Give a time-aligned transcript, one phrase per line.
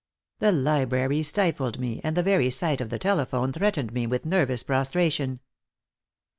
[0.39, 4.63] The library stifled me, and the very sight of the telephone threatened me with nervous
[4.63, 5.41] prostration.